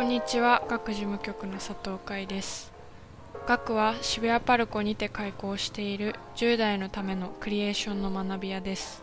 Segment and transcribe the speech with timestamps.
[0.00, 2.72] こんにちは、学事務局の佐藤海です。
[3.46, 9.02] 学は渋谷パルコにて開校している10代のためのクリエーションの学び屋です。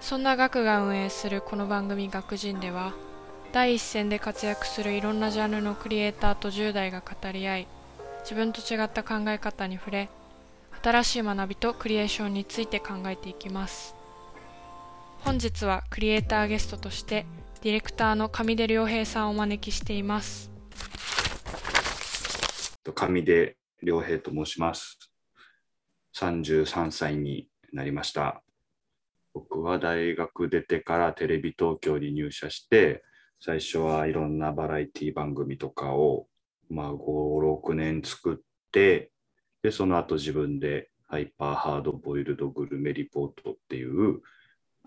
[0.00, 2.92] そんな学が運営するこの番組学人では、
[3.52, 7.66] 第一線で活躍するいろんなジャンルのクリエイターと10代が語り合い、
[8.22, 10.08] 自分と違った考え方に触れ、
[10.82, 13.94] 新しい学びとクリエーションについて考えていきます。
[15.20, 17.26] 本日はクリエイターゲストとして
[17.62, 20.50] ディレクターの上出良平さんをお招きしています。
[22.82, 24.98] 上出良平と申します。
[26.16, 28.42] 33歳になりました。
[29.34, 33.04] 僕は大学出てからテレビ東京に入社して、
[33.38, 36.28] 最初はいろんなバラエティ番組とかを、
[36.70, 36.96] まあ、5、
[37.62, 39.10] 6年作って、
[39.62, 44.22] で、その後自分でハイパーハードボイルドグルメリポートっていう、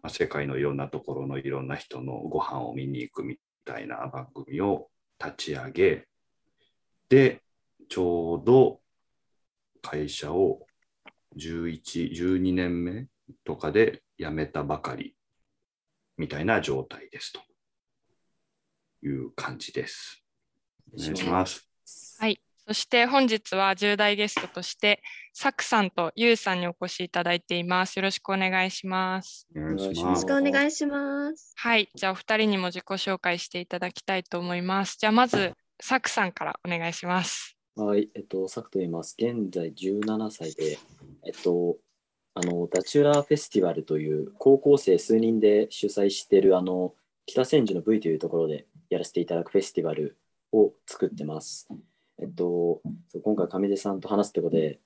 [0.03, 6.08] ま、世界のいろんなところのいろんな人のご飯を見に行くみたいな番組を立ち上げ、
[7.09, 7.41] で、
[7.89, 8.81] ちょうど
[9.81, 10.67] 会社を
[11.36, 13.08] 11、12年目
[13.45, 15.16] とかで辞めたばかり
[16.17, 17.41] みたいな状態ですと
[19.06, 20.23] いう感じです。
[20.94, 21.67] お願いします。
[22.19, 22.39] はい。
[22.66, 25.02] そして本日は10代ゲストとして、
[25.33, 27.97] サクさんとユウさんにお越しいただいています。
[27.97, 29.47] よろしくお願いします。
[29.56, 30.25] お願いしよろし。
[30.25, 31.53] くお願いします。
[31.58, 31.89] はい。
[31.94, 34.97] じゃあお二人にも自己紹介していただきたいと思います。
[34.97, 37.58] じゃあまず、サクさんからお願いします。
[37.75, 39.16] はい、えっと、サクと言います。
[39.17, 40.78] 現在17歳で、
[41.25, 41.78] えっと、
[42.36, 50.17] あの、ダチュラーフェスティバルという高校生数人で主催している、あの、北千住の V というところでやらせていただくフェスティバル
[50.52, 51.67] を作ってます。
[52.23, 54.79] えっと、そう今回上出さんと話すってことで、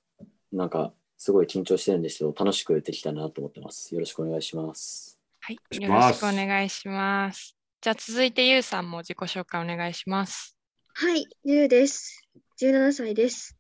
[0.52, 3.94] なんか、すごい緊張してるんですけど、楽しくできたなと思ってます。
[3.94, 5.20] よろしくお願いします。
[5.40, 5.60] はい。
[5.80, 7.56] よろしくお願いします。
[7.80, 10.58] じゃあ続いてユウさんも自己紹介お願いします。
[10.96, 12.28] はい、ゆうです。
[12.60, 13.56] 17歳です。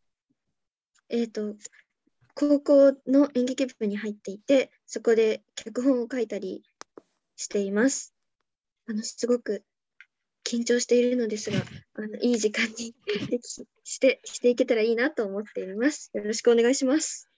[1.09, 1.53] えっ、と、
[2.33, 6.63] 高校の演劇部に入っていて、そこで脚本を書いたり
[7.35, 8.16] しています。
[8.87, 9.63] あの、すごく
[10.47, 11.58] 緊張しているのですが、
[11.96, 12.96] あのいい時間に
[13.30, 13.47] でき
[13.84, 16.09] して、していけたらいいなと思っています。
[16.13, 17.30] よろしくお願いします。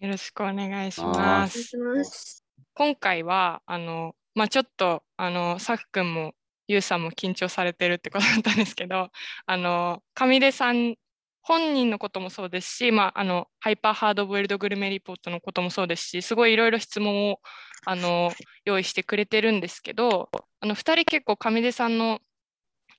[0.00, 1.62] よろしくお願いしあます。
[1.62, 2.44] します。
[2.74, 6.32] 今回はあの、まあ、ちょっとあのさくくんも
[6.66, 9.10] ゆうさんも緊張されてるってことだったんですけど
[9.46, 10.94] あの上出さん
[11.42, 17.40] 本人のこともそうですし、まあ、あのハイパーハードボイルドグルメリポートのこともそうですしすごいいろいろ質問を
[17.86, 18.30] あの
[18.64, 20.30] 用意してくれてるんですけど
[20.60, 22.20] あの2人結構上出さんの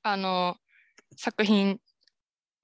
[0.03, 0.57] あの
[1.15, 1.79] 作品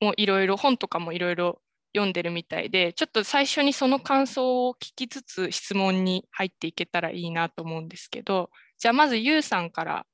[0.01, 1.61] もいろいろ本とかもいろいろ
[1.95, 10.05] 読んでるみたいで、ちょっと最初にその感想を聞きつつ質問に入っていけたらいいなと思うんですけど、じゃあまずゆうさんから、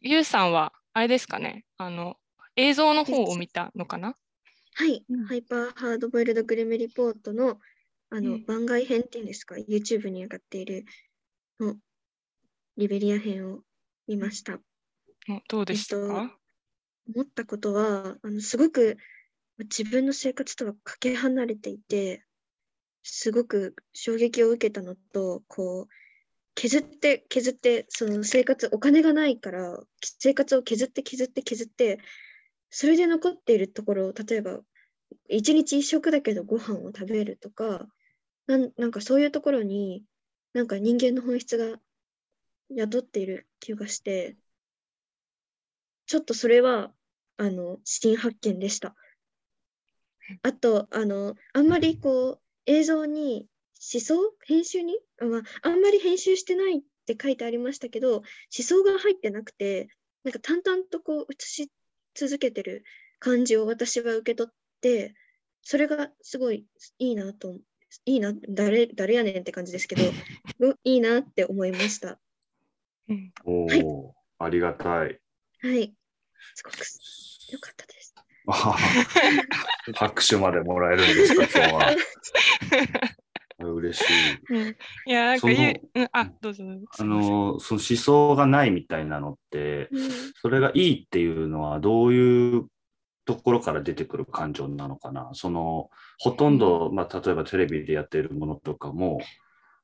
[0.00, 2.16] ゆうさんはあれですかね、あの
[2.56, 4.16] 映像の方を見たのかな？
[4.74, 5.24] はい、うん。
[5.26, 7.58] ハイパーハードボイルドグルメリポートの
[8.10, 8.44] あの、うん。
[8.44, 10.84] 番外編っていうんですか、YouTube に上がっている
[11.58, 11.76] の
[12.76, 13.60] リベリア編を
[14.06, 14.58] 見ました。
[15.28, 15.42] うん。
[15.48, 15.96] どうでした？
[15.96, 16.37] か、
[17.14, 18.96] 思ったことは、あのすごく
[19.58, 22.24] 自分の生活とはかけ離れていて、
[23.02, 25.88] すごく衝撃を受けたのと、こう、
[26.54, 31.98] 削って削って、その生活、お金がないから、生活を削って削って削って、
[32.70, 34.60] それで残っているところ、例えば、
[35.28, 37.88] 一日一食だけどご飯を食べるとか、
[38.46, 40.04] なんなんかそういうところに、
[40.52, 41.78] なんか人間の本質が
[42.76, 44.36] 宿っている気がして、
[46.06, 46.92] ちょっとそれは、
[47.38, 48.94] あの、新発見でした。
[50.42, 53.46] あと、あの、あんまりこう、映像に、
[53.92, 54.98] 思想編集に？
[55.22, 59.88] あ,、まあ、あんまり編集してないって書いてありましたけど、思想が入ってなくて、
[60.24, 61.70] なんか淡々とこう、映し
[62.14, 62.84] 続けてる
[63.20, 65.14] 感じを私は受け取って、
[65.62, 66.66] それがすごい
[66.98, 67.56] いいなと、
[68.04, 70.02] いいな、誰、誰やねんって感じですけど、
[70.58, 72.18] ういいなって思いました。
[73.08, 73.14] は
[73.76, 75.20] いお、ありがたい。
[75.60, 75.94] はい。
[76.54, 76.76] すごく
[77.52, 78.14] 良かったです。
[78.46, 78.78] あはは
[79.94, 81.94] 拍手までもらえるんですか、今日は。
[83.60, 84.04] 嬉しい。
[84.50, 84.76] うん
[85.06, 86.86] いや、なんかそのゆう、うん、あ、どうぞどうぞ。
[86.98, 92.68] あの、その思想がないみたいなのって、うんそれがいいっていうのはどういう
[93.24, 95.30] ところから出てくる感情なのかな？
[95.32, 99.20] そのほとんど、まあ、例えばテレビでやっているものとかも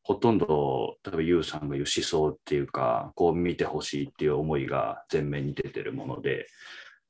[0.04, 6.46] ほとんど例えばユウさんが言う思想っていうかこう見てほしいっていう思いが前面に出てるもので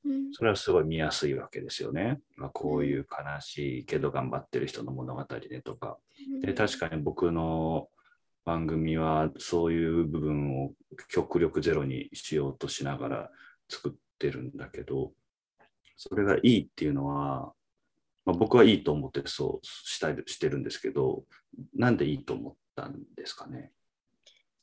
[0.05, 2.19] うんそれはすごい見やすいわけですよね。
[2.37, 5.97] まあ、こういう悲しいけど頑張ってる人の物語でとか。
[6.41, 7.89] で確かに僕の
[8.45, 10.71] 番組はそういう部分を
[11.09, 13.29] 極力ゼロにしようとしながら
[13.69, 15.11] 作ってるんだけど
[15.97, 17.51] それがいいっていうのは、
[18.25, 21.23] まあ、僕はいいと思ってそうしたいしてるんですけど、
[21.75, 23.71] なんでいいと思ったんですかね。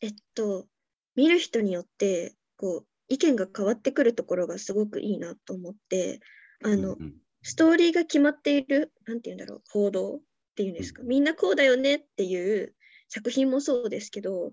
[0.01, 0.67] えっと、
[1.15, 6.21] 見る人によってこう意見が変わってくるところがすごくいいなと思って、
[6.65, 7.15] あの、うん
[7.45, 10.21] ストーリーが決まっている、なんて言うんだろう、報道っ
[10.55, 11.09] ていうんですか、うん。
[11.09, 12.75] みんなこうだよねっていう
[13.09, 14.53] 作品もそうですけど、うん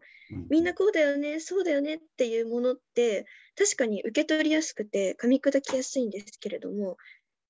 [0.49, 3.25] みんなこうだよね、そうだよねっていうものって、
[3.55, 6.97] 確かに受け取りやすくて、噛み砕きやすいんですけれども、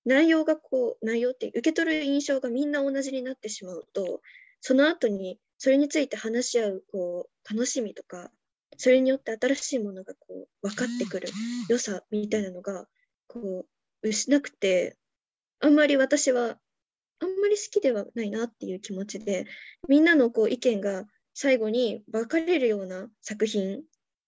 [0.06, 4.21] 内容がこう、内容って受け取る印象がみんな同じになってしまうと、
[4.61, 8.31] その後にそれについて話し合うこう楽しみとか、
[8.77, 11.27] それによって新しいものがこう分かってくる
[11.67, 12.85] 良さみたいなのが
[13.27, 13.65] こ
[14.01, 14.95] う失くて、
[15.59, 16.57] あんまり私は
[17.19, 19.47] あんまり好きではないなっていう気持ちで、
[19.89, 21.03] みんなのこう意見が
[21.33, 23.81] 最後に分かれるような作品、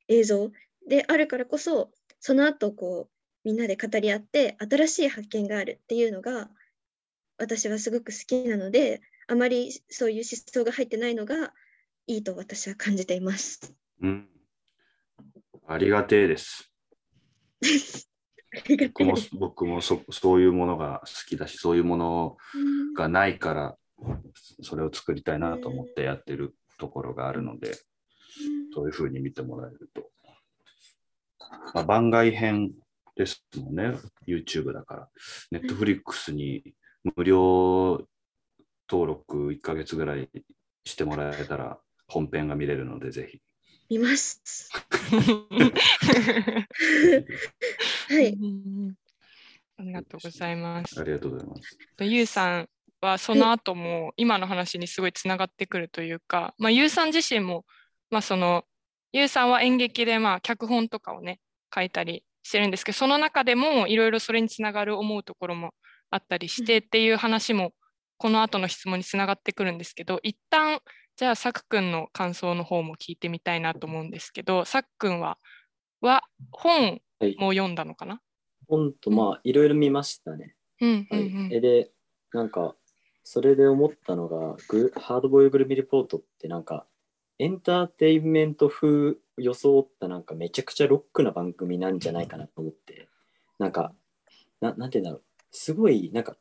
[0.10, 0.52] 映像
[0.90, 3.12] であるからこそ、その後こう
[3.46, 6.50] みんなで語り合って新しい発見があるっていうのが
[7.38, 9.02] 私はすごく好きなので、
[9.32, 11.54] あまりそういう思想が入ってないのが
[12.06, 13.74] いいと私は感じています。
[14.02, 14.28] うん。
[15.66, 16.70] ありがてえです。
[18.78, 19.16] 僕も。
[19.40, 23.78] 僕もそそういうものが好きだし、そういうものうんがないから、
[24.62, 27.72] それを作りたいなと思ってやってるところがあるので、
[28.74, 30.12] そういうふうに見てもらえると。
[31.74, 32.74] まあ、番外編
[33.16, 33.94] ですもんね、
[34.28, 35.10] YouTube だから。
[35.54, 36.76] Netflix に
[37.16, 38.06] 無料
[38.92, 40.30] 登録1ヶ月ぐらい
[40.84, 43.40] してもらえたら本編が見れるので、ぜひ。
[43.90, 44.70] 見ます。
[48.10, 48.38] はい。
[49.78, 51.04] ありがとうございますあ。
[51.06, 51.78] りがとうございます。
[52.02, 57.66] ゆうさんはその後も今の話にすごいつながってくるというか、まあ、ゆうさん自身も、
[58.10, 58.66] まあ、その
[59.14, 61.40] ゆうさんは演劇でまあ脚本とかをね
[61.74, 65.74] 書いたりしてるんですけどその中でもいろいろそれにつながる思うところも
[66.12, 67.74] あったりしてっていう話も
[68.22, 70.80] この後の質問につながってくるんですけど一旦
[71.16, 75.40] じゃあさくくんの感想の方も聞いてみたいなと思うんですけどさくくんは
[76.02, 76.22] は
[76.52, 77.36] 本はい。
[77.40, 78.22] も読んだのかな、
[78.68, 80.56] 本と、まあ、いろいろ見ましたね。
[80.82, 81.22] うんうんはい。
[81.22, 81.92] うんえで、
[82.32, 82.76] なんか、
[83.24, 86.88] それで思ったのが、グハードボイルグルメリポートってなんか、
[87.38, 93.08] エンターテインメント風装ったなんかめちゃくちゃロックな番組なんじゃないかなと思って、
[93.60, 93.94] なんか、
[94.62, 96.38] ななんて言うんだろう、すごい、なんか、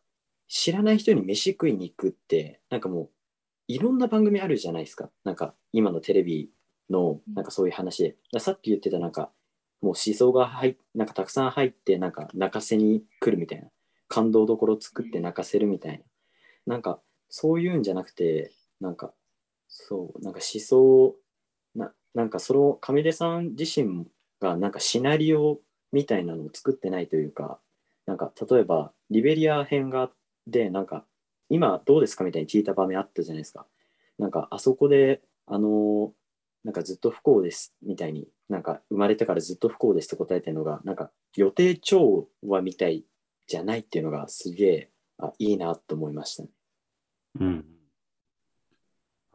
[0.50, 3.10] 知らない人に飯食いに行くって、なんかもう、
[3.68, 5.08] いろんな番組あるじゃないですか。
[5.22, 6.50] なんか、今のテレビ
[6.90, 8.16] の、なんかそういう話で。
[8.32, 9.30] ださっき言ってた、なんか、
[9.80, 13.68] もう思想が入っなんかたくさん入って、なんか泣かせに来るみたいな。
[14.08, 16.04] 感動どころ作って泣かせるみたいな。
[16.66, 19.14] なんか、そういうんじゃなくて、なんか、
[19.68, 21.14] そう、なんか思想、
[21.76, 24.04] ななんかその上出さん自身
[24.40, 25.60] がなんかシナリオ
[25.92, 27.60] みたいなのを作ってないというか、
[28.06, 30.10] なんか例えばリベリア編が
[30.50, 31.04] で、なんか
[31.48, 33.66] 今どうですかみたいに聞いた場面あったじゃないですか。
[34.18, 36.12] なんかあそこで、あの
[36.64, 43.04] なんかずっと不幸ですみたいに、なんか生まれてからずっと不幸ですって答えてるのが、なんか予定調和みたい
[43.46, 46.48] じゃないっていうのがすげえあいいなと思いましたね。
[47.40, 47.64] うん。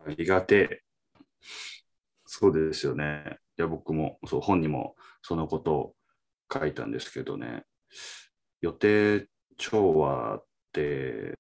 [0.06, 0.82] ありがてえ。
[2.26, 3.40] そうですよね。
[3.58, 5.96] いや、僕も、そう、本にもそのことを
[6.52, 7.66] 書いたんですけどね、
[8.62, 10.46] 予定調和っ
[10.76, 11.38] て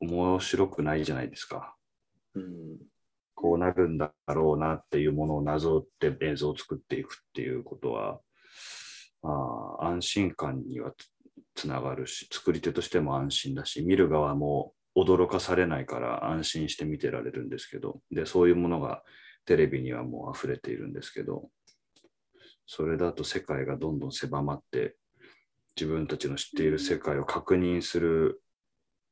[0.00, 1.76] 面白くないじゃないですか。
[2.34, 2.78] うん。
[3.34, 8.20] こうなるんだろうなっていうものをなぞって映像を作っていくっていうことは、
[9.22, 11.08] あー安心感にはつ
[11.54, 19.02] つながるし、作り手としても安心だし、見る側も驚かされないから安心して見てられるんですけど、で、そういうものが
[19.44, 21.50] テレビにはもう溢れているんですけど、
[22.66, 24.96] それだと世界がどんどん狭まって、
[25.76, 28.42] 自分たちの知っている世界を確認する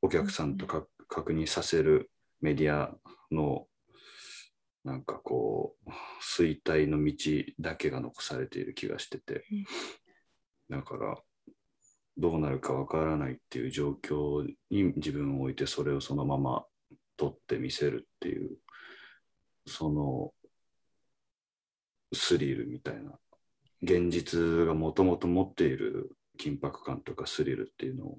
[0.02, 2.94] お客さんとか確認させるメディア
[3.30, 3.66] の
[4.84, 5.90] なんかこう
[6.22, 7.14] 衰退の道
[7.58, 9.44] だけが残されている気がしてて。
[10.70, 11.18] だから
[12.16, 16.64] どうなるかわからないっていう状況に自分を置いてそれをそのまま
[17.16, 18.56] 撮って見せるっていう
[19.66, 20.32] その
[22.12, 23.18] スリルみたいな。
[23.82, 28.18] 現実がもともと持っている緊迫感とかスリルっていうのを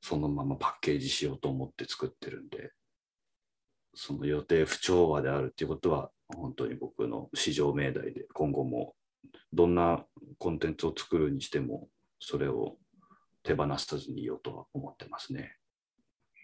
[0.00, 2.72] そのままパッケージしようと思って作ってるんで
[3.94, 8.94] その予定不調和であるっていうことは本当に僕の市場命題で今後も
[9.52, 10.04] どんな
[10.38, 12.76] コンテンツを作るにしてもそれを
[13.42, 15.56] 手放さずにいようとは思ってますね。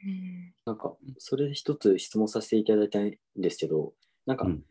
[0.05, 3.95] うんなんか、それで一つ質問させていただいたいんですけど、
[4.27, 4.63] なんかうん、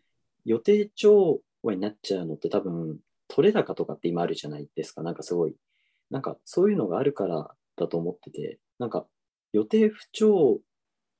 [0.45, 5.03] 予定調和になっちゃうのって多分、取れ高とかって今あるじゃないですか。
[5.03, 5.55] なんかすごい、
[6.09, 9.05] なんかそういうのがあるからだと思ってて、なんか
[9.53, 10.59] 予定不調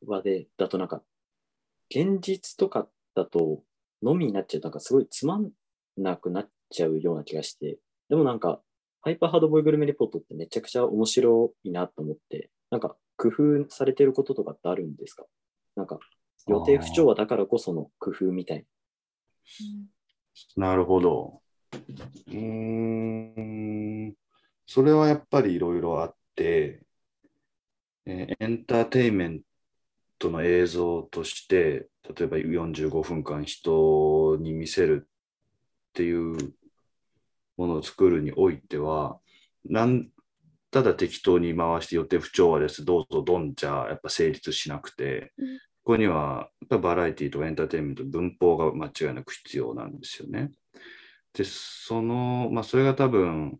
[0.05, 1.01] 和で、だとなんか、
[1.89, 3.63] 現実とかだと、
[4.03, 5.51] のみになっちゃう、なんかすごいつまん
[5.97, 8.61] なくなっちゃうような気がして、でもなんか、
[9.01, 15.25] ハイパーハードボイグルメリポートってめちゃくちゃ面白いなと思って、なんか工夫されてることとかってあるんですか？
[15.75, 15.97] なんか
[16.47, 18.65] 予定不調和だからこその工夫みたい
[20.57, 20.69] な。
[20.69, 21.41] なるほど。
[22.27, 24.15] うん、
[24.65, 26.83] それはやっぱりいろいろあって、
[28.05, 29.41] えー、エンターテインメン
[30.19, 35.11] トの映像として、例えば45分間人に見せるっ
[35.93, 36.53] ていう
[37.57, 39.19] ものを作るにおいては、
[39.65, 40.09] なん
[40.71, 45.33] ただ適当に回して予定不調和です、どうぞどんじゃやっぱ成立しなくて、
[45.83, 50.51] ここにはやっぱバラエティとエンターテインメント、文法が間違いなく必要なんですよね。
[51.37, 53.59] で、その、まあ、それが多分、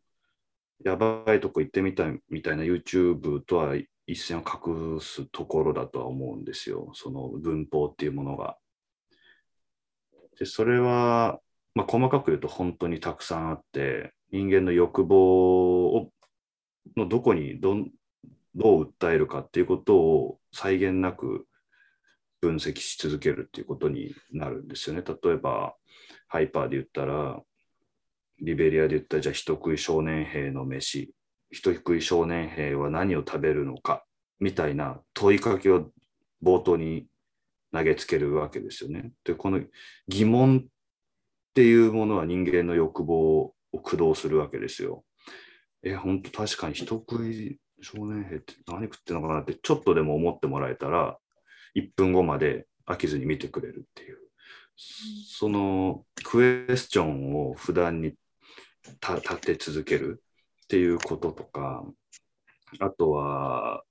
[0.84, 3.76] やばいとこ行ってみたいみたいな YouTube とは
[4.08, 6.90] 一線を画すところだとは思うんですよ。
[6.94, 8.58] その文法っていうものが。
[10.40, 11.40] で、それは、
[11.76, 16.12] まあ、細かく言うと本当にたくさんあって、人間の欲望を
[16.96, 17.76] のどこにど
[18.56, 21.46] どう訴えるかっていうことを際限なく
[22.42, 25.04] 分析し続けるっていうことになるんですよね。
[25.06, 25.76] 例えば、
[26.28, 27.40] ハイパーで言ったら、
[28.40, 31.12] リベリアで言った、じゃあ人食い少年兵の飯、
[31.52, 34.04] 人食い少年兵は何を食べるのか
[34.40, 35.92] みたいな問いかけを
[36.44, 37.08] 冒頭に
[37.72, 39.12] 投げつけるわけですよね。
[39.24, 39.62] で、この
[40.08, 40.68] 疑問っ
[41.54, 43.54] ていうものは人間の欲望を
[43.84, 45.04] 駆動するわけですよ。
[45.84, 51.18] え、本当確かに人食い少年兵って何食ってんのかなってちょっとでも思ってもらえたら、
[51.76, 54.18] 1分後まで飽きずに見てくれるっていう。
[54.78, 58.14] そのクエスチョンを普段に
[59.02, 60.24] 立て続ける
[60.66, 61.84] っていうこととか、
[62.80, 63.84] あとは、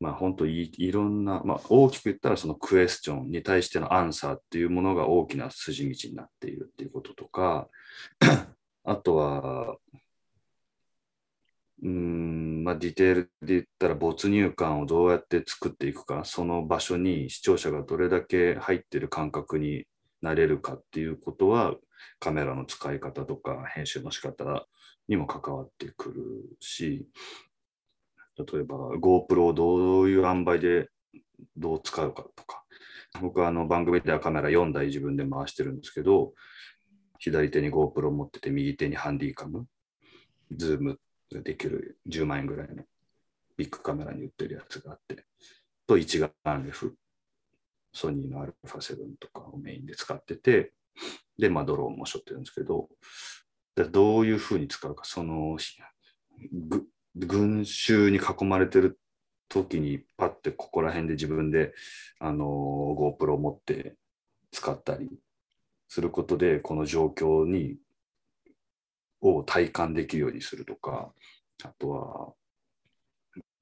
[0.00, 7.68] まあ本当いいろんな、まあ、大きく言ったらそのクエスチョンに対してのアンサーっていうものが大きな筋道になっているっていうこととか、
[8.84, 9.76] あとは、
[11.84, 19.84] うんまあ、ディテールで言ったら没入感をどうやって作っていくか、その場所に視聴者がどれだけ入ってる感覚に
[20.22, 21.74] なれるかっていうことは、
[22.18, 24.66] カメラの使い方とか編集の仕方
[25.08, 27.06] にも関わってくるし、
[28.38, 30.88] 例えば GoPro をどういう塩梅で
[31.56, 32.64] どう使うかとか、
[33.20, 36.32] 僕はあの番組ではカメラ4台自分で回してるんですけど、
[37.18, 39.66] 左手に GoPro 持ってて、右手にハンディカム、
[40.50, 40.98] ズーム
[41.42, 42.84] できる10万円ぐらいの
[43.56, 45.24] ビッグカメラに売ってるやつがあって、
[45.86, 46.30] と一眼
[46.64, 46.96] レフ、
[47.92, 50.72] ソニーの α7 とかをメインで使ってて、
[51.38, 52.88] で、まあ、ドローンもしょってるんですけど、
[53.90, 55.56] どういうふうに使うか、その、
[57.14, 58.98] 群衆に囲まれてる
[59.48, 61.74] 時にパッてここら辺で自分で
[62.18, 63.96] あの GoPro を持って
[64.50, 65.10] 使ったり
[65.88, 67.76] することでこの状況に
[69.20, 71.12] を体感できるようにするとか
[71.64, 72.32] あとは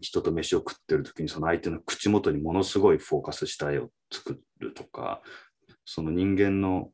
[0.01, 5.23] 人と飯を食ってる時にその相手の口元にものすごいフォーカスした絵を作るとか
[5.85, 6.91] その人間の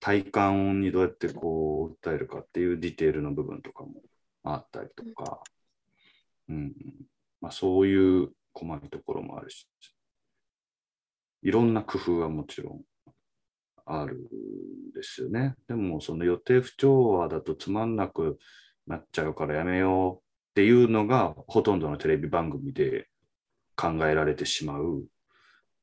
[0.00, 4.02] 体感にどうやってこう訴えるかっていうディテールの部分とかも
[4.44, 5.40] あったりとか、
[6.48, 6.72] うん
[7.40, 9.68] まあ、そういう細いところもあるし、
[11.42, 12.80] いろんな工夫はもちろん
[13.84, 15.54] あるんですよね。
[15.68, 18.38] でも、その予定不調和だとつまんなく
[18.86, 23.08] なっちゃうからやめようっていうのが、ほとんどのテレビ番組で
[23.76, 25.04] 考えられてしまう。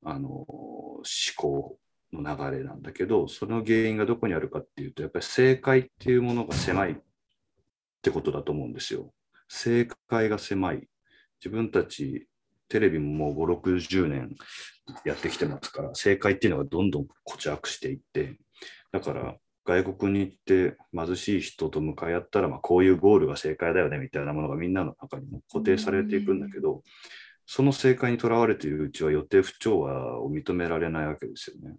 [0.05, 1.05] あの思
[1.35, 1.77] 考
[2.11, 6.95] の流れなんだけど、その原因がどこにあるかっていうと、やっぱり正解っていうものが狭いっ
[8.01, 9.13] てことだと思うんですよ。
[9.47, 10.87] 正解が狭い。
[11.39, 12.27] 自分たち
[12.69, 14.35] テレビももう5、60年
[15.05, 18.37] やってきてますから、正解っていうのがどんどん固着していって、
[18.91, 26.83] だから外国に行って貧しい人と向かい合ったら、まあ、こういうゴールが正解だよねみたいなものがみんなの中にも固定されていくんだけど、
[27.45, 31.75] その正解にとらわれているうちは予定不調和を認められないわけですよね。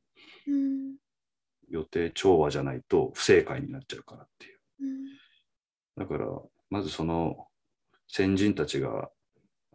[1.70, 4.58] 予定調和じゃないと不正解になっちゃうからっていう。
[5.96, 6.26] だから、
[6.70, 7.46] まずその
[8.08, 9.10] 先人たちが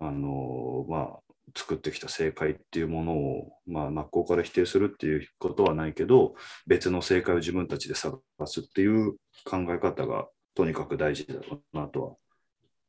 [0.01, 1.19] あのまあ、
[1.55, 6.35] 作ってきた正解っていうものを、まあ、真っ向から否定するっていうことはないけど
[6.67, 12.17] 別の正解を自分たちで探すっていう考え方がとにかく大事だろうなと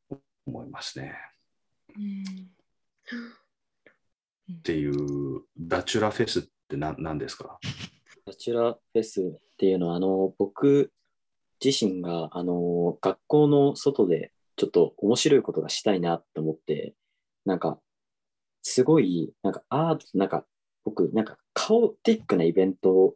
[0.09, 0.17] は
[0.47, 1.15] 思いますね。
[4.51, 7.59] っていうダチュラフェスって何何ですか？
[8.25, 10.91] ダチュラフェスっていうのはあの僕
[11.63, 16.93] 自身があの学校の外でちょっと面白いことがしたいなって思って、
[17.45, 17.79] なんか、
[18.61, 20.45] すごい、なんかアート、なんか
[20.83, 23.15] 僕、なんかカオティックなイベント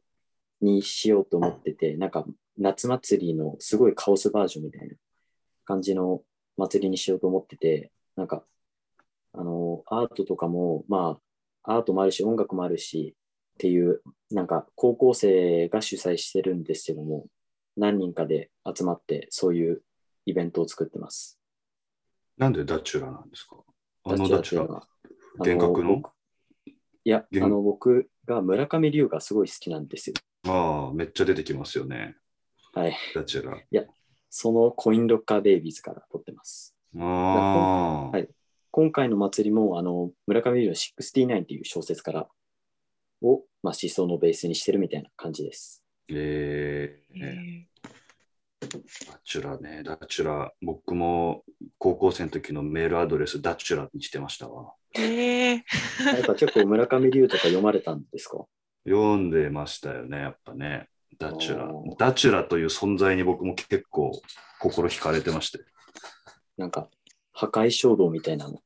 [0.61, 2.25] にしようと思ってて、なんか
[2.57, 4.95] 夏祭りのすごいカオスバージョンみたいな
[5.65, 6.21] 感じの
[6.57, 8.43] 祭りにしようと思ってて、なんか、
[9.37, 11.19] あの、アートとかも、ま
[11.63, 13.15] あ、アートもあるし、音楽もあるし、
[13.55, 14.01] っていう、
[14.31, 17.27] なんか高校生が主催してるんですけども、
[17.77, 19.81] 何人かで集まって、そういう
[20.25, 21.39] イベントを作ってます。
[22.37, 23.57] なんでダチュラなんですか？
[24.03, 24.81] あのダチュラ。
[25.37, 26.01] 幻覚の？
[27.03, 30.15] いや、幻あの、僕が村上龍がすごい好きなんですよ。
[30.47, 32.15] ああ、めっちゃ出てきますよね。
[32.73, 32.97] はい。
[33.13, 33.57] ダチュラ。
[34.29, 36.75] そのコインロッカーベイビーズから撮ってます。
[36.97, 38.27] ああ、はい
[38.75, 42.27] 今回の祭りも、あの、村上龍の69っていう小説から
[43.21, 45.81] を、まあ、思想のベースにしてるみたいな感じです。
[46.09, 47.67] えーえ
[48.59, 50.51] ダチュラね、ダチュラ。
[50.61, 51.45] 僕も
[51.77, 54.73] 高校生の時のメールアドレスダチュラにしてましたわ。
[54.93, 58.43] ーえーなんか結構村上龍とか読まれたんですか？
[58.85, 60.89] 読んでましたよね、やっぱね。
[61.17, 61.71] ダチュラ。
[61.97, 64.11] ダチュラという存在に僕も結構
[64.59, 65.59] 心惹かれてまして。
[66.57, 66.89] なんか、
[67.31, 68.61] 破壊衝動みたいなの。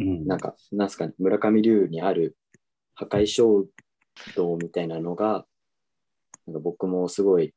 [0.00, 0.26] うん。
[0.26, 2.36] なんか、なんすかね、村上龍にある
[2.94, 3.66] 破壊衝
[4.36, 5.46] 動みたいなのが、
[6.46, 7.54] なんか僕もすごい、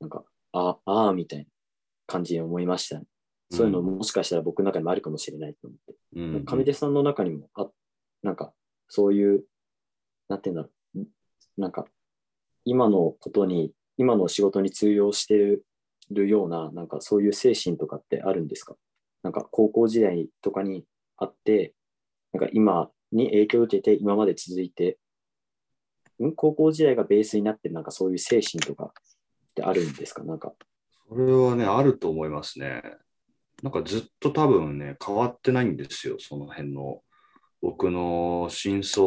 [0.00, 1.46] なんか、ああーみたいな
[2.06, 3.06] 感じに思いましたね。
[3.50, 5.94] そういうのもしかしたら僕の中にもあるかもしれないと思って。
[6.16, 6.44] うん。
[6.44, 7.68] 上出さんの中にもあ、
[8.22, 8.52] なんか、
[8.88, 9.44] そういう、
[10.28, 11.06] なんていうんだろう、ん
[11.56, 11.86] なんか、
[12.64, 15.60] 今のことに、今の仕事に通用して
[16.10, 18.74] るような、なんかそういう精神とかってあるんですか？
[19.22, 20.84] なんか高校時代とかに
[21.16, 21.74] あって、
[22.32, 24.98] なんか今に影響を受けて今まで続いて、
[26.22, 26.32] ん？
[26.34, 30.22] 高校時代がベースになってるなんかそういう精神とかってあるんですか？
[30.24, 30.52] なんか、
[31.08, 32.82] それはね、あると思いますね。
[33.62, 37.02] なんかずっと多分ね、変わってないんですよ、その辺の。
[37.62, 39.06] 僕の真相、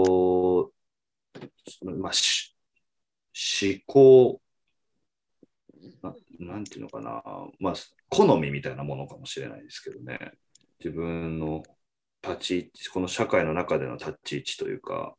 [1.83, 4.41] まあ、思考
[6.01, 7.21] な、なんていうのかな、
[7.59, 7.73] まあ、
[8.09, 10.31] 好みみたいなものかもしれないですけどね。
[10.79, 11.61] 自分の
[12.23, 15.15] 立ち位置、この社会の中での立ち位置というか、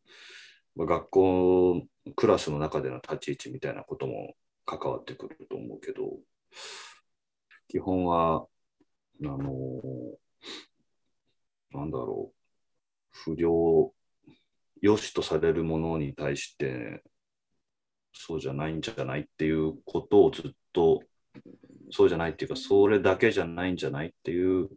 [0.77, 1.83] ま学校、
[2.17, 4.35] クラスの中での立ち位置みたいなことも
[4.65, 6.19] 関わってくると思うけど、
[7.69, 8.47] 基本は、
[9.21, 9.83] あの
[11.73, 12.35] なんだろう、
[13.11, 13.93] 不良、
[14.81, 17.03] 良しとされるものに対して、
[18.13, 21.03] そうじゃないんじゃないっていうことをずっと、
[21.91, 24.69] そうじゃないっていうか、それだけじゃないんじゃないっていう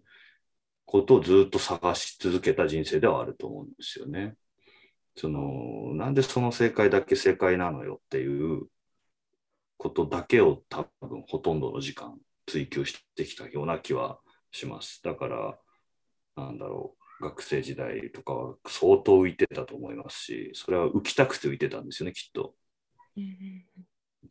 [0.91, 4.35] ことをずっと探し続けた人生ではあると思うんですよね。
[5.15, 8.63] その、なんでその正解だけ正解なのよっていう
[9.77, 14.19] ことだけを多分ほとんどの時間追求してきたような気は
[14.51, 15.01] します。
[15.01, 15.57] だから、
[16.35, 22.53] なんだろう、学生時代とかは相当浮いてたと思いますし、それは浮きたくて浮いてたんですよね、きっと。
[23.15, 23.65] うん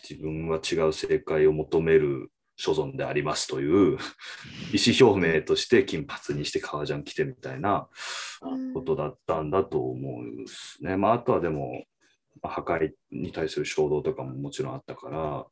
[0.09, 3.97] 自分は違う正解を求める所存でありますという
[4.75, 7.89] 意思表明として金髪にして革ジャン着てみたいな
[8.75, 10.99] ことだったんだと思うんですね。
[10.99, 11.85] まあ、あとはでも、
[12.43, 15.47] まあ破壊に対する衝動とかももちろんあったから、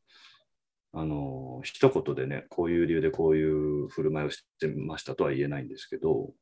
[0.92, 6.34] あの、一言でね、こういう理由でこういう振る舞いをしてましたとは言えないんですけど、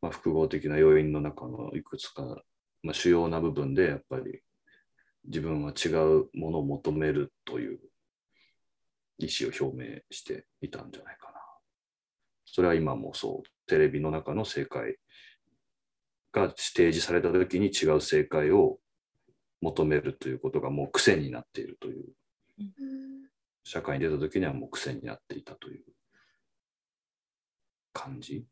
[0.00, 2.22] まあ、複合的な要因の中のいくつか、
[2.82, 4.40] まあ、主要な部分でやっぱり
[5.26, 7.80] 自分は違うものを求めるという
[9.18, 11.40] 意思を表明していたんじゃないかな。
[12.44, 14.96] それは今もそう、テレビの中の正解
[16.32, 18.78] が提示されたときに違う正解を
[19.60, 22.04] 求めるということがもう癖になっているという、
[22.58, 22.66] うん
[23.68, 25.82] 社会に出たときにはもう癖になっていたという
[27.92, 28.46] 感じ。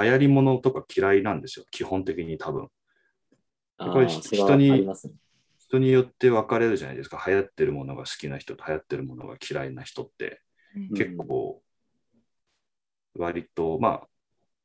[0.00, 2.68] 流行りものとか嫌いなんですよ、基本的に多分。
[3.78, 4.88] あこれーそれは人に。
[5.70, 7.22] 人によって分かれるじゃないですか。
[7.26, 10.42] 流行ってるものが好きな人と流行ってるものが嫌いな人って
[10.76, 11.62] うん結構
[13.18, 14.08] 割と、まあ、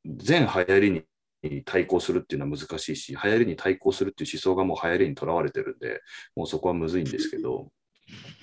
[0.04, 1.04] 全流行り
[1.42, 6.00] に対抗するっていうのは難しいし、流行りに対抗するっていう思想がもう流行りにとらわれてるんで、
[6.34, 7.72] もうそこはむずいんですけど、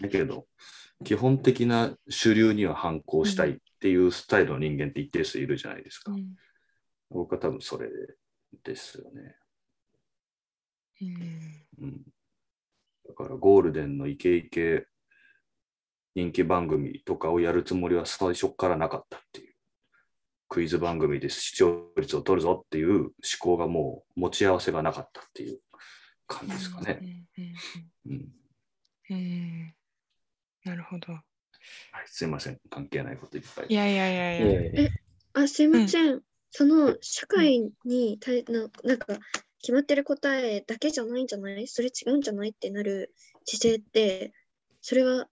[0.01, 0.45] だけど、
[1.03, 6.11] 基本的な主流には反抗したいっていうスタイルの人間って一定数いるじゃないですか。
[6.11, 6.35] うん
[7.09, 7.89] 僕は多分それ
[8.63, 9.35] ですよね。
[10.99, 12.01] うんうん、
[13.07, 14.87] だからゴールデンのイケイケ
[16.15, 19.53] 人気番組とかをやるつもりは最初からなかったっていう。
[20.49, 25.59] クイズ番組で視聴率を取るぞっていう思考がもう持ち合わせがなかったっていう
[26.27, 26.99] 感じですかね。
[27.01, 27.53] うんうん
[28.05, 28.33] うん、
[29.09, 29.73] うんうん
[30.63, 31.11] なるほど。
[31.11, 31.23] はい、
[32.05, 33.65] すいません、関係ないこといっぱい。
[33.67, 34.81] いやいやいやいや。
[34.83, 34.89] え
[35.33, 36.21] あ、すいません。
[36.51, 39.17] その社会にたななんか
[39.63, 41.67] 決まってる答えだけじゃないんじゃない？
[41.67, 42.49] それ違うんじゃない？
[42.49, 43.13] ってなる
[43.45, 44.33] 姿勢って、
[44.81, 45.29] それは、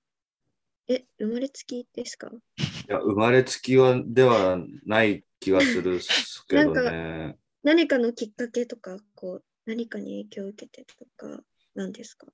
[0.87, 2.31] え、生まれつきですか？
[2.57, 5.99] いや生まれつきはではない気がする
[6.47, 7.35] けどね。
[7.63, 11.43] 何かのきっかけとか、こう、何かに影響を受けてとか、
[11.75, 12.27] なんですか？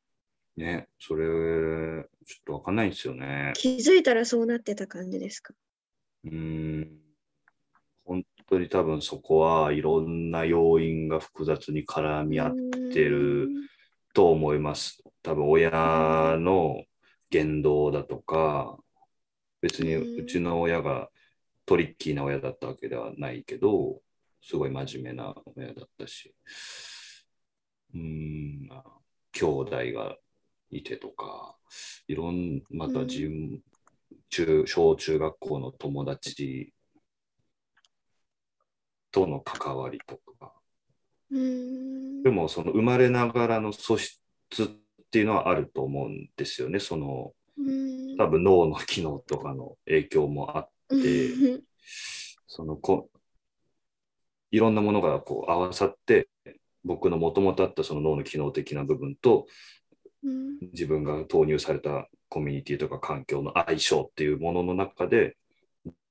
[0.55, 3.53] ね、それ、ちょっとわかんないんですよね。
[3.55, 5.55] 気づいたらそうなってた感じですか？
[6.25, 6.31] うー
[6.85, 6.99] ん。
[8.05, 12.55] 本当に多分そこはいろんな要因が複雑に絡み合っ
[12.93, 13.49] てる
[14.13, 15.03] と思います。
[15.21, 16.83] 多分親の
[17.29, 18.77] 言動だとか、
[19.61, 21.09] 別にうちの親が
[21.65, 24.01] トリッキーな親だったわけではないけど、
[24.41, 26.33] すごい真面目な親だったし、
[27.93, 28.83] うーん、まあ
[29.33, 30.15] 兄弟が
[30.71, 31.57] いてとか、
[32.07, 33.61] いろん、また自分、
[34.29, 36.73] 中小中学校の友達
[39.17, 40.53] との関わりとか、
[41.31, 44.19] でもその生まれながらの素質
[44.63, 44.67] っ
[45.09, 46.79] ていうのはあると思うんですよね。
[46.79, 47.33] その
[48.19, 51.63] 多分脳の機能とかの影響もあって、うん。
[52.45, 53.09] そのこ
[54.51, 56.29] いろんなものがこう合わさって、
[56.83, 59.47] 僕のもともとあったその脳の機能的な部分と
[60.23, 60.59] うん。
[60.73, 65.37] 自分が投入されたコミュニティとか環境の相性っていうものの中で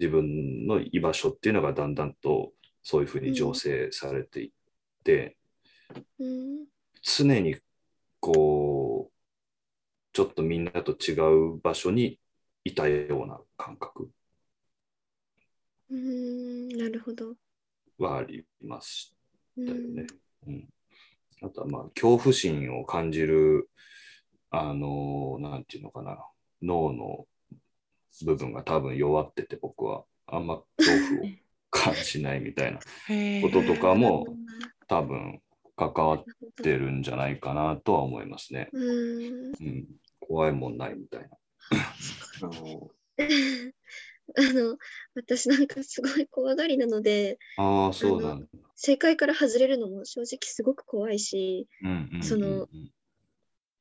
[0.01, 2.53] 自分の居場所っていうのがだんだんと
[2.89, 4.51] そういうふうに醸成されていっ
[5.03, 5.37] て、
[6.21, 6.67] うん
[7.03, 7.57] 常に
[8.21, 9.13] こう
[10.13, 11.15] ちょっとみんなと違
[11.55, 12.19] う場所に
[12.65, 14.11] いたような感覚
[15.91, 17.35] うんなるほど。
[17.99, 19.15] はありまし
[19.57, 20.07] たよねん。
[20.47, 20.69] うん、
[21.43, 23.69] あとはまあ恐怖心を感じる
[24.51, 26.19] あのなんていうのかな
[26.63, 27.27] 脳の
[28.25, 31.46] 部分が多分弱ってて僕はあんま恐怖を
[31.77, 32.79] 感じないみたいな
[33.43, 34.27] こととかも
[34.89, 35.41] 多分
[35.77, 36.25] 関わっ
[36.63, 38.71] てるんじゃないかなとは思いますね。
[38.73, 39.87] うーんうん、
[40.21, 41.29] 怖いもんないみたいな。
[42.43, 42.91] あの
[44.39, 44.77] あの
[45.15, 48.47] 私なんかすごい怖がりなのでああ、そうなんだ。
[48.75, 52.67] 正解から外れるのも正直すごく怖いしうんうんその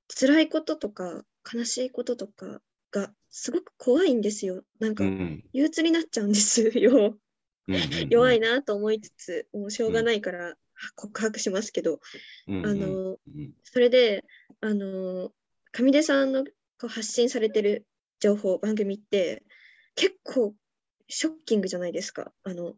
[0.08, 4.64] 辛いこととか悲しいこととかがすごく怖いんですよ。
[4.80, 5.04] なんか
[5.52, 7.18] 憂鬱になっちゃうんですよ。
[7.68, 8.10] うんうんうん。
[8.10, 10.56] 弱いなと思いつつもうしょうがないから
[10.96, 12.00] 告白しますけど、
[12.48, 12.66] うんうん。
[12.66, 13.54] あのうん。
[13.64, 14.24] それで
[14.62, 15.32] あの
[15.72, 16.52] 上出さんのこ
[16.84, 17.86] う発信されてる
[18.20, 19.44] 情報番組って
[19.96, 20.54] 結構
[21.08, 22.32] ショッキングじゃないですか。
[22.44, 22.74] あの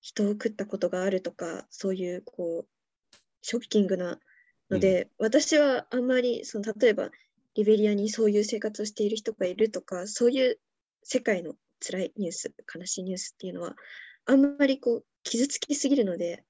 [0.00, 4.18] 人を食ったことがあるとかそういうこうショッキングな
[4.70, 7.10] ので、私はあんまりその例えば
[7.54, 10.58] リベリアにそういう生活をしている人がいるとかそういう
[11.02, 13.74] 世界の辛いニュース悲しいニュースっていうのは
[14.26, 16.44] あんまりこう傷つきすぎるので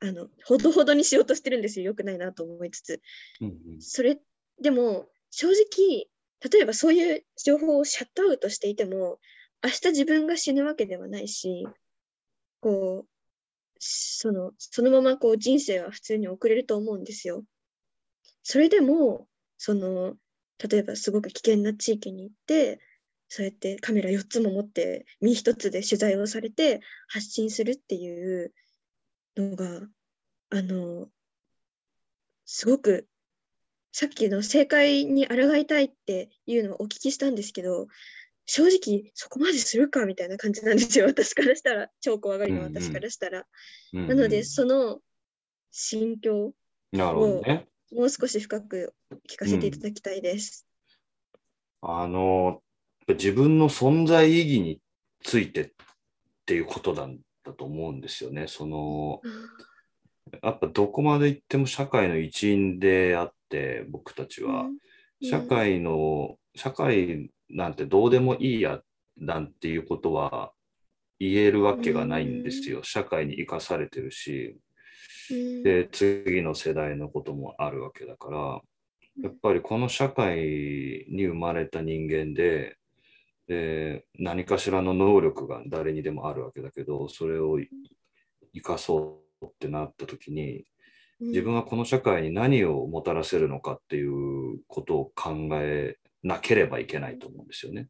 [0.00, 1.86] あのほどほどにしようとしてるんですよ。
[1.86, 3.00] よくないなと思いつつ。
[3.40, 3.80] うんうん。
[3.80, 4.18] それ
[4.60, 6.08] でも正直
[6.40, 9.18] 例えばそういう情報をシャットアウトしていても
[9.64, 11.66] 明日自分が死ぬわけではないし
[12.60, 13.08] こう
[13.78, 17.44] そのそのままこう人生は普通に送れると思うんですよ。
[18.42, 19.26] それでも
[19.58, 20.14] その
[20.58, 22.80] 例えばすごく危険な地域に行って
[23.28, 28.52] そうやってカメラ4つも持って身一つで取材をされて発信するっていう
[29.36, 29.88] のが
[30.50, 31.08] あの
[32.44, 33.08] すごく
[33.92, 37.88] さっきの正解に抗いたいっていうのをお聞きしたんですけど
[38.44, 43.46] 正直そこまでするかみたいな感じなんですよ 私からしたら超怖がりの私からしたら。
[43.92, 45.00] うんうんなのでその
[45.70, 46.54] 心境
[46.92, 47.68] なるほどね。
[47.92, 48.94] もう少し深く
[49.28, 50.66] 聞かせていただきたいです。
[51.82, 52.62] あの、
[53.08, 54.80] 自分の存在意義に
[55.22, 55.68] ついてっ
[56.46, 58.46] ていうことなんだと思うんですよね。
[58.48, 59.20] その、
[60.42, 64.62] やっぱどこまで行っても社会の一員であって、僕たちは。
[64.62, 64.78] うん
[65.22, 68.80] 社会の、社会なんてどうでもいいや
[69.16, 70.52] なんていうことは
[71.18, 72.82] 言えるわけがないんですよ。
[72.82, 74.58] 社会に生かされてるし、
[75.30, 78.60] うんで、次の世代のこともあるわけだから、
[79.22, 82.76] やっぱりこの社会に生まれた人間で、
[83.48, 87.58] で何かしらの能力が誰にでもあるわけだけど、それを
[88.52, 90.64] 生かそうってなった時に、
[91.20, 97.88] 自分はこの社会に何をもたらせるのかっていうことを考えなければいけないと思うんですよね。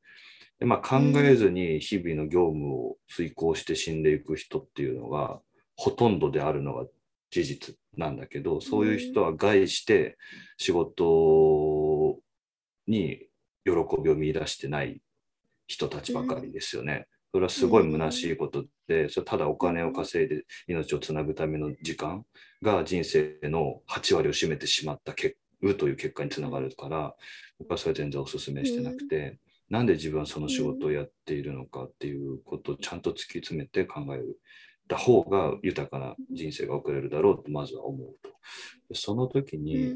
[0.59, 5.40] でまあ、考えずに日々の業務を遂行して死んでいく人っていうのが
[5.77, 6.87] ほとんどであるのが
[7.31, 10.16] 事実なんだけど、そういう人は害して
[10.57, 12.19] 仕事
[12.87, 13.27] に
[13.64, 15.03] 喜びを見出してない
[15.66, 17.07] 人たちばかりですよね。
[17.33, 22.24] それはすごい虚しいことで、それただお金を稼いで命をつなぐための時間
[22.62, 25.37] が人生の8割を占めてしまった結
[25.79, 27.14] という結果につながるから
[27.59, 34.20] 僕はそれ全然お勧めしてなくて、なんで自分はその仕事をやっているのかっていうことをちゃんと突き詰めて考え
[34.88, 38.31] た方が豊かな人生が送れるだろうとまずは思うと。
[38.94, 39.94] その時に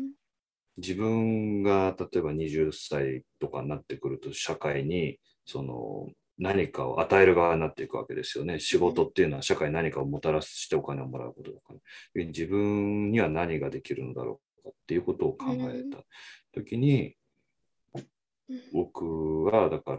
[0.77, 8.61] 自分が例えば20歳とかになってくると社会にその何かを与える側になっていくわけですよね。
[8.61, 11.75] 仕事っていうのは社会に何かをもたらしてお金をもらうことだか
[12.15, 12.25] ら。
[12.27, 15.99] 自分には何ができるのだろうかっていうことを考えた
[16.55, 17.15] 時に、
[18.73, 19.99] 僕はだから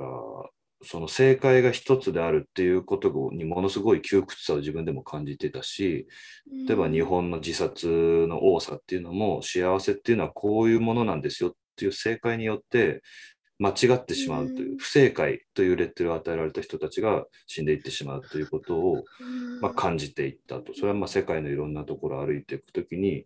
[0.83, 6.07] その正解が一つであるっていうことにものすごい窮屈さを自分でも感じてたし
[6.67, 7.87] 例えば日本の自殺
[8.27, 13.01] の多さっていうのも幸せっていうのはこういうものなんですよっていう正解によって
[13.61, 19.03] 間違ってしまうという不正解というレッテルを与えられた人たちが死んでいってしまうということを、
[19.61, 20.73] まあ、感じていったと。
[20.73, 23.25] それはまあ世界のいろんなところを歩いていくときに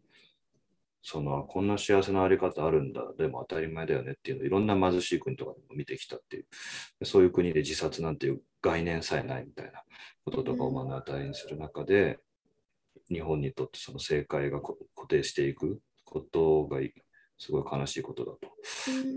[1.02, 9.84] そのこんな幸せなあり方あるんだでも当たり前だよねっていうのをいろんな貧しい国とかでも見てきたっていうそういう国で自殺なんていう概念さえないみたいな
[10.26, 12.18] こととかを目の当たりにする中で、
[13.10, 14.76] 日本にとってその正解が固
[15.08, 16.80] 定していくことが
[17.38, 18.40] すごい悲しいことだと。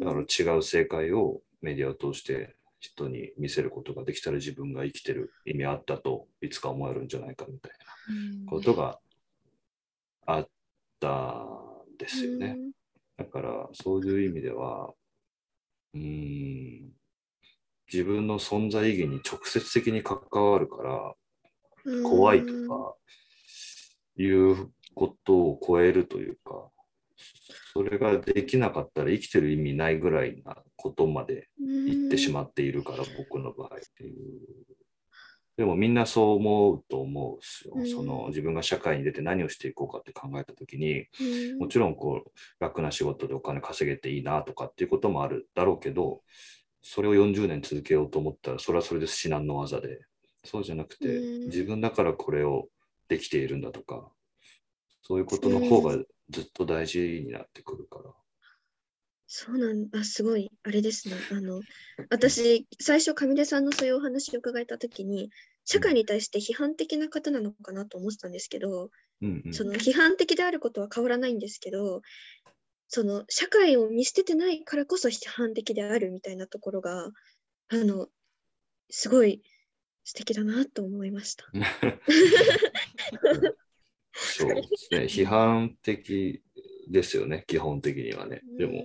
[0.01, 7.73] だから違う正解をメディアを通して人に見せることができたら自分が生きてる意味あったといつか思えるんじゃないかみたい
[8.45, 8.99] なことが
[10.27, 10.49] あっ
[11.01, 11.47] た
[11.99, 12.57] ですよね。
[13.17, 14.93] だからそういう意味では
[15.95, 16.93] うん
[17.93, 21.15] 自分の存在意義に直接的に関わるから
[22.03, 22.95] 怖いとか
[24.17, 26.69] いうことを超えるというか
[27.73, 34.41] それができなかったら生きてる意味ないぐらいなことまで言ってしまっているから僕の場合っていう。
[35.57, 46.21] でもみんなそう思うと思うんですよ、うん、その自分が社会に出て何をしていこうかって考えた時に、うん、もちろんこう楽な仕事でお金稼げていいなとかっていうこともあるだろうけど
[46.81, 50.01] それを40年続けようと思ったらそれはそれで至難の技で。
[50.45, 52.69] そうじゃなくて、うん、自分だからこれを
[53.09, 54.09] できているんだとか
[55.03, 55.97] そういうことの方が
[56.31, 58.13] ずっと大事になってくるから。
[59.31, 61.61] そうなんあすごいあれですねあの
[62.09, 65.29] 私最初上出さんのそういうお話を伺えた時に
[65.67, 68.89] 社会に対して批判的な方なのかなと思ってたんですけど、
[69.21, 72.01] うんうん、その批判的であることは変わらないんですけど
[72.89, 77.11] その社会を見捨ててないからこそ批判的であるみたいなところが
[77.69, 78.07] あの
[78.89, 79.43] すごい
[80.05, 81.45] 素敵だなと思いました。
[84.19, 86.43] そうですね 批判的
[86.89, 88.43] ですよね基本的にはね。
[88.59, 88.85] でも、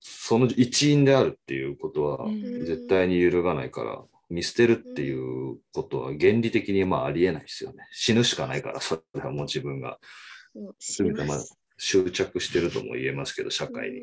[0.00, 7.86] その一員であるっていうことは絶対に揺るがないから、見捨てるっていうことは原理的にまあありえないですよね。
[7.92, 9.98] 死ぬしかないから、それはもう自分が。
[10.78, 11.44] 全てまあ
[11.76, 14.02] 執着してるとも言えますけど、社会に。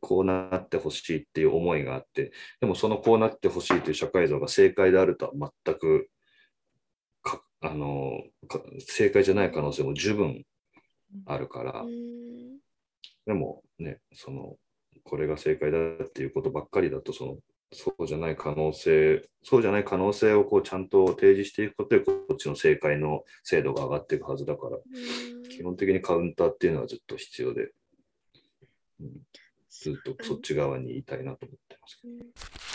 [0.00, 6.08] こうなってほしいっていう思いがあって、でもそのこうなってほしいという社会像が正解であるとは全く
[7.62, 8.22] あの
[8.78, 10.44] 正解じゃない可能性も十分
[11.26, 11.84] あるから、
[13.26, 14.56] でもね、その
[15.04, 17.36] これが正解だっていうことばっかりだとその
[17.72, 24.78] そうじゃない可能性そうじゃない可能性をこうちゃんと提示していくことでこっちの正解の精度が上がっていくはずだから
[25.48, 27.70] 基本的にカウンターっていうのはずっと必要で、
[29.00, 29.10] うん、
[29.70, 32.69] ずっとそっち側にいたいなと思ってますけど。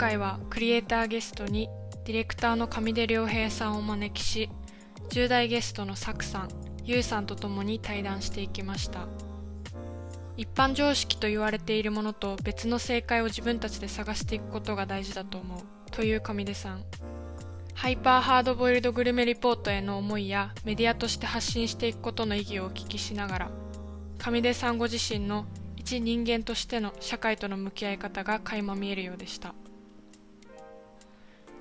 [0.00, 1.68] 回はクリエイターゲストに
[2.06, 4.48] ディレクターの上出良平さんをお招きし
[5.10, 6.48] 10代ゲストのサクさん、
[6.86, 9.08] ユウさんと共に対談していきました。
[10.38, 15.60] 一般常識と言われているものと別の正解を自分たちで探していくことが大事だと思う
[15.90, 16.84] という上出さん。
[17.74, 23.50] ハイパーハードボイルドグルメリポートへの思いやメディアとして発信していくことの意義をお聞きしながら
[24.16, 25.44] 上出さんご自身の
[25.76, 29.54] 一人間としての社会との向き合い方が垣間見えるようでした。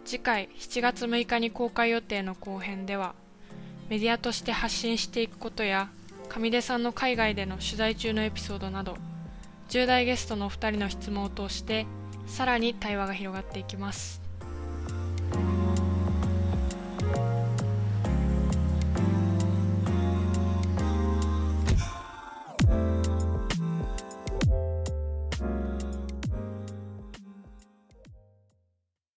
[0.09, 3.13] 次回7月6日に公開予定の後編では
[3.89, 5.91] メディアとして発信していくことや
[6.29, 8.97] 上出さんの海外での取材中のエピソードなど
[9.69, 11.85] 10代ゲストのお二人の質問を通して
[12.25, 14.19] さらに対話が広がっていきます。